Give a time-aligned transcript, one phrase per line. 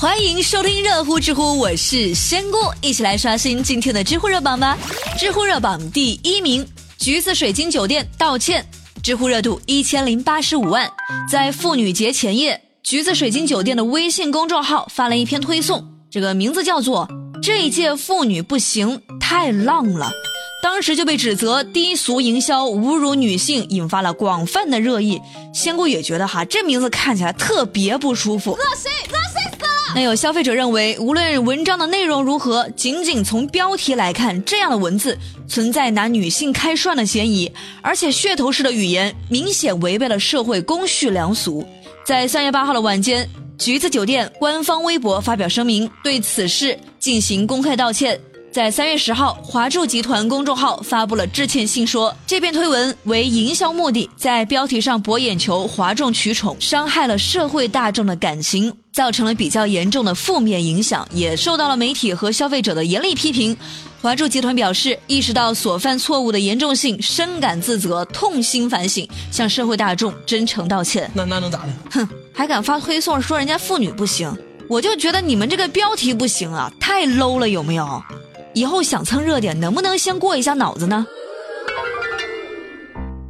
[0.00, 4.78] 欢迎收听热乎知乎，我是仙姑，一起来刷新今天的知乎热榜吧。
[5.18, 6.64] 知乎热榜第一名，
[6.98, 8.64] 橘子水晶酒店道歉，
[9.02, 10.88] 知乎热度一千零八十五万。
[11.28, 17.08] 在妇女节前夜，橘子水晶酒店的微信公众号发了一篇推送，这个名字叫做
[17.42, 20.12] “这一届妇女不行，太浪了”。
[20.62, 25.20] 当时就被指责低俗营销、侮辱女性，引发了广泛的热议。
[25.52, 29.27] 仙姑也觉得哈，这名字看起来特别不舒服，恶心，恶心死了。
[29.98, 37.50] 那有消费者认为，无论文章的内容如何，仅仅从标题来看，这样的文字存在拿女性开涮的嫌疑，
[37.82, 41.66] 而且噱头式的语言明显违背了社会公序良俗。
[42.06, 48.20] 在三月八号的晚间，橘子酒店官方微博发表声明，对此事进行公开道歉。
[48.52, 63.56] 在三月十号，华住集团公众号发布了致歉信，说这篇推文为营销目的，在标题上博眼球、哗众取宠，伤害了社会大众的感情，造成了比较严重的负面影响，也受到了媒体和消费者的严厉批评。
[64.00, 71.10] 华住集团表示，意识到所犯错误的严重性，深感自责，痛心反省，向社会大众真诚道歉。
[71.14, 71.68] 那那能咋的？
[71.90, 74.32] 哼，还敢发推送说人家妇女不行？
[74.68, 78.02] 我就觉得你们这个标题不行啊，太 low 了，有没有？
[78.54, 81.06] 以后想蹭热点，能不能先过一下脑子呢？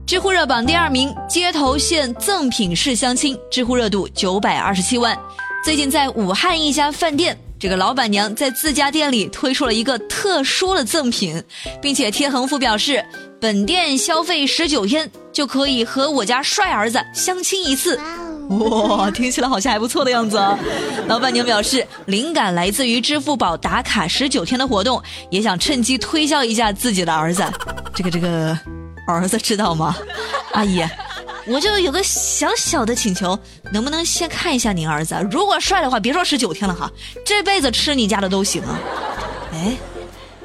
[0.06, 5.18] 知乎热榜第二名，街头现赠品式相亲，知乎热度九百二十七万。
[5.64, 11.42] 最近在武汉一家饭店，这个老板娘在自家店里推出了一个特殊的赠品，
[11.82, 13.04] 并且贴横幅表示，
[13.40, 18.00] 本店消费十九天就可以和我家帅儿子相亲一次。
[18.48, 20.58] 哇，听起来好像还不错的样子啊！
[21.06, 27.44] 老板娘表示，灵感来自于支付宝打卡十九天的活动，也想趁机推销一下自己的儿子。
[27.94, 28.58] 这个这个，
[29.06, 29.94] 儿子知道吗？
[30.52, 30.82] 阿姨，
[31.48, 33.38] 我就有个小小的请求，
[33.72, 35.14] 能不能先看一下您儿子？
[35.30, 36.90] 如果帅的话，别说十九天了哈，
[37.24, 38.78] 这辈子吃你家的都行啊！
[39.52, 39.76] 哎，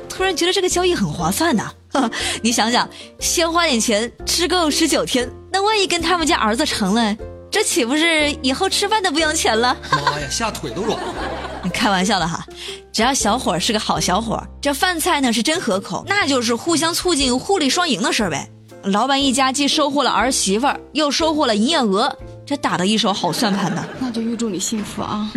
[0.07, 1.71] 突然觉得这个交易很划算呐！
[2.41, 7.15] 你想想，先花点钱吃够十九天，那万一跟他们家儿子成了？
[7.51, 9.77] 这岂不是以后吃饭都不用钱了？
[9.91, 11.13] 妈呀，下腿都软了！
[11.63, 12.43] 你开玩笑的哈，
[12.91, 18.49] 只要小伙是个好小伙，这饭菜呢是真合口，那就是互相促进、互利双赢的事儿呗。
[18.83, 22.13] 老板一家既收获了儿媳妇儿，又收获了营业额，
[22.45, 23.85] 这打的一手好算盘呢。
[23.99, 25.31] 那就预祝你幸福啊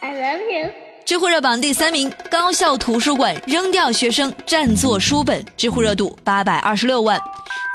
[0.00, 0.70] ！I love you。
[1.04, 7.20] 知乎热榜第三名，高校图书馆扔掉学生占座书本，知乎热度八百二十六万。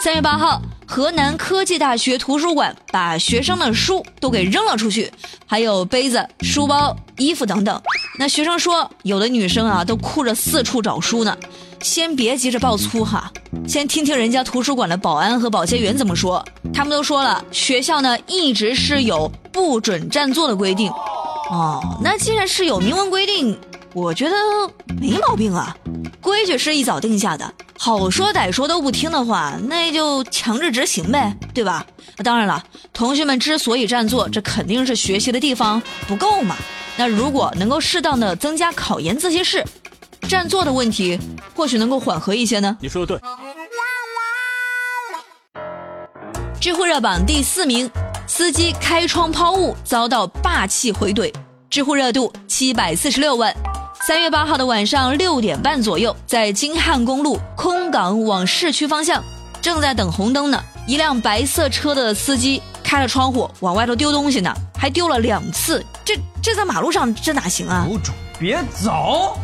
[0.01, 0.61] 三月八号。
[0.85, 5.11] 河南科技大学图书馆把学生的书都给扔了出去，
[5.47, 7.81] 还有杯子、书包、衣服等等。
[8.19, 11.35] 那学生说，有的女生啊都哭着四处找书呢。
[11.83, 13.29] 先别急着爆粗哈，
[13.67, 16.43] 先听听人家图书馆的保安和保洁员怎么说。
[16.73, 20.89] 他们都说了，学校呢一直是有不准占座的规定。
[21.51, 23.59] 哦，那既然是有明文规定，
[23.93, 24.35] 我觉得
[24.99, 25.75] 没毛病啊。
[26.21, 27.53] 规矩是一早定下的。
[27.77, 31.85] 好说歹说都不听的话，那就强制执行呗，对吧？
[32.23, 32.63] 当然了，
[32.93, 36.55] 同学们之所以占座，这肯定是学习的地方不够嘛。
[36.95, 39.65] 那如果能够适当的增加考研自习室，
[40.33, 41.19] 占座的问题
[41.55, 42.75] 或许能够缓和一些呢。
[42.81, 43.29] 你说的对。
[46.59, 47.87] 知乎热榜第四名，
[48.25, 51.31] 司机开窗抛物遭到霸气回怼，
[51.69, 53.55] 知乎热度七百四十六万。
[54.07, 59.23] 三月八号的晚上六点半左右，在京汉公路空港往市区方向，
[59.61, 60.59] 正在等红灯呢。
[60.87, 65.85] 一辆白色车的司机开了窗户往外头丢东西呢，还丢了两次。
[66.03, 67.87] 这这在马路上这哪行啊？
[67.87, 69.37] 有种，别走！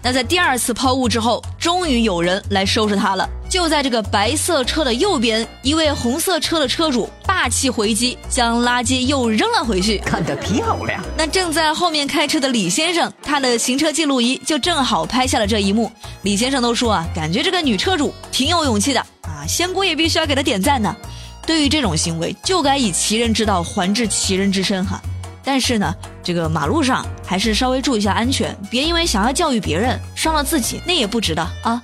[0.00, 3.28] 那在第二次抛物之后，终于有人来收拾他了。
[3.46, 9.98] 就在这个白色车的右边，一位红色车的车主霸气回击，将垃圾又扔了回去。
[9.98, 11.04] 看得漂亮。
[11.14, 15.92] 那正在后面开车的李先生，他的行车记录仪就正好拍下了这一幕。
[16.22, 20.96] 李先生都说啊，感觉这个女车主挺有勇气的啊，仙姑也必须要给她点赞呢。
[21.46, 24.98] 对于这种行为，就该以其人之道还治其人之身哈。
[25.44, 31.82] 但是呢，这个马路上还是稍微注意一下安全，别因为想要教育别人伤了自己，那也不值得啊。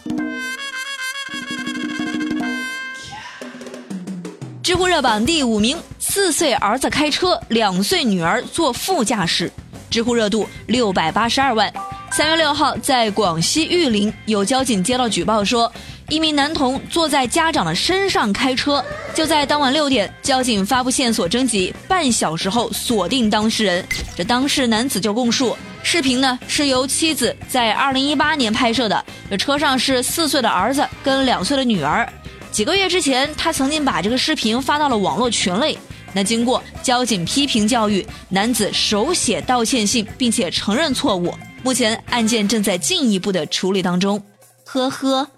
[4.62, 9.50] 知乎热榜第五名，四岁儿子开车，两岁女儿坐副驾驶，
[9.90, 11.72] 知乎热度六百八十二万。
[12.12, 15.72] 三月六号，在广西玉林，有交警接到举报说，
[16.08, 18.82] 一名男童坐在家长的身上开车。
[19.14, 23.84] 就在当晚六点，交警发布线索征集，半小时后锁定当事人。
[24.16, 32.08] 这当事男子就供述，视频呢是由妻子在二零一八年拍摄的，这车上是四岁的儿子跟两岁的女儿。
[32.50, 35.78] 几个月之前，他曾经把这个视频发到了网络群里，
[36.14, 41.34] 那经过交警批评教育，男子手写道歉信，并且承认错误。
[41.62, 44.22] 目前案件正在进一步的处理当中。
[44.64, 45.28] 呵呵，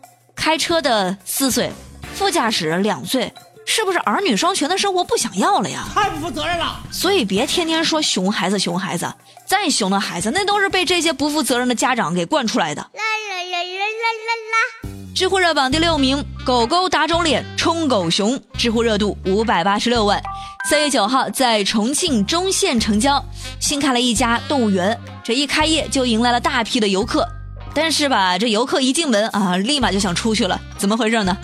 [0.41, 1.71] 开车的四岁，
[2.15, 3.31] 副驾驶两岁，
[3.67, 5.85] 是不是儿女双全的生活不想要了呀？
[5.95, 6.81] 太不负责任了！
[6.91, 9.13] 所以别天天说熊孩子，熊孩子，
[9.47, 12.81] 再熊的孩子，那都是被这些不负责任的家长给惯出来的。
[12.81, 14.91] 啦啦啦啦啦啦啦！
[15.15, 20.23] 知乎热榜第六名，狗狗打肿脸充狗熊，知乎热度五百八十六万。
[20.71, 23.23] 三月九号，在重庆忠县城郊
[23.61, 27.29] 新开了一家动物园，这一开业就迎来了大批的游客。
[27.75, 31.37] 但是吧，这游客一进门啊，立马就想出去了，怎么回事呢？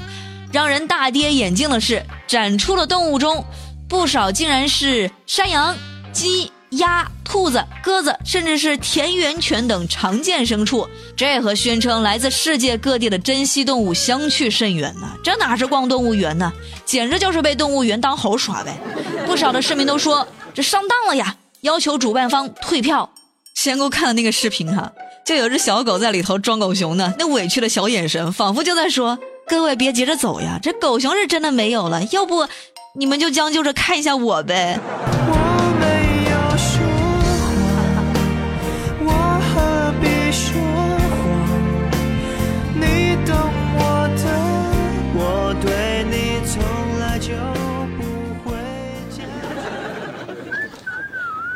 [0.52, 3.44] 让人大跌眼镜的是，展出的动物中，
[3.88, 5.76] 不少竟然是山羊、
[6.12, 10.88] 鸡、鸭、兔子、鸽子，甚至是田园犬等常见牲畜。
[11.16, 15.10] 这和宣称来自世界各地的珍稀动物相去甚远呢。
[15.22, 16.52] 这哪是逛动物园呢？
[16.84, 18.78] 简直就是被动物园当猴耍呗！
[19.26, 23.10] 不少的市民都说这上当了呀，要求主办方退票。
[23.54, 24.92] 先给我看了那个视频哈。
[25.26, 32.46] 就有只小狗在里头装狗熊呢，那委屈的小眼神，仿佛就在说：“各位别急着走呀，这狗熊是真的没有了，要不
[32.94, 34.78] 你们就将就着看一下我呗。”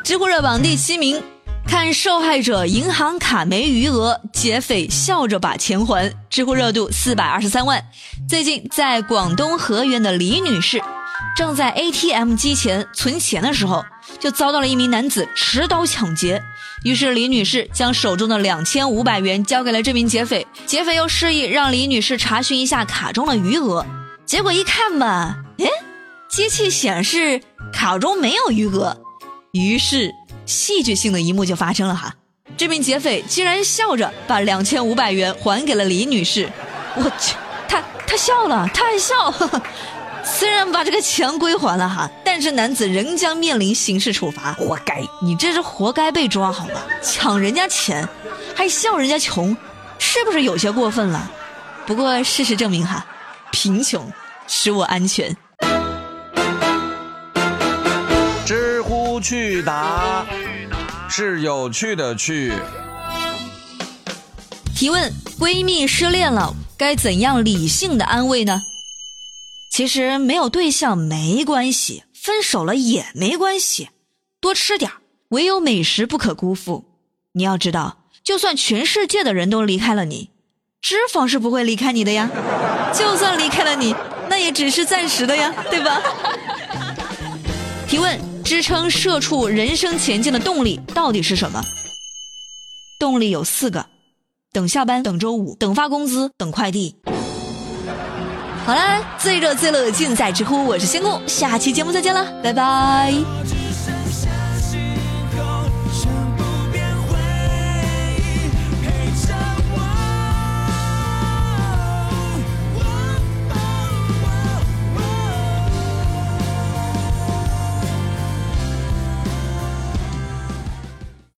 [0.03, 1.23] 知乎热榜第七名。
[1.71, 6.13] 看受害者银行卡没余额，劫匪笑着把钱还。
[6.29, 7.81] 知乎热度四百二十三万。
[8.29, 10.83] 最近，在广东河源的李女士，
[11.37, 13.85] 正在 ATM 机前存钱的时候，
[14.19, 16.43] 就遭到了一名男子持刀抢劫。
[16.83, 20.45] 于是，李女士将手中的两千五百元交给了这名劫匪。
[20.67, 23.87] 劫匪又示意让李女士查询一下卡中的余额。
[24.27, 25.67] 结果一看吧，哎，
[26.29, 27.41] 机器显示
[27.73, 29.01] 卡中没有余额。
[29.53, 30.11] 于是。
[30.51, 32.13] 戏剧性的一幕就发生了哈，
[32.57, 36.51] 这名劫匪竟然笑着把两千五百元还给了李女士。
[36.97, 37.37] 我去，
[37.69, 39.33] 他他笑了，他还笑。
[40.27, 44.53] 虽然把这个钱归还了哈，但是男子仍将面临刑事处罚。
[44.55, 46.85] 活该，你这是活该被抓好吧？
[47.01, 48.07] 抢人家钱，
[48.57, 49.57] 还笑人家穷，
[50.01, 51.31] 是不是有些过分了？
[51.87, 53.07] 不过事实证明哈，
[53.53, 54.13] 贫穷
[54.49, 55.35] 使我安全。
[58.45, 60.27] 知乎去答。
[61.11, 62.53] 是有趣的趣。
[64.77, 68.63] 提问：闺蜜失恋了，该怎样理性的安慰呢？
[69.73, 73.91] 其实没有对象没关系，分手了也没关系，
[74.41, 74.91] 多吃点
[75.31, 76.85] 唯有美食不可辜负。
[77.33, 80.31] 你要知道，就算全世界的人都离开了你，
[80.81, 82.31] 脂肪是不会离开你的呀。
[82.95, 83.95] 就算离开了你，
[84.29, 86.01] 那也只是暂时的呀，对吧？
[87.89, 88.30] 提问。
[88.51, 91.63] 支撑社畜人生前进的动力到底是什么？
[92.99, 93.87] 动力有四个：
[94.53, 96.97] 等下班、等周五、等发工资、等快递。
[98.67, 103.60] 好啦，最热最乐尽在知乎，我是仙姑，下期节目再见了，拜拜。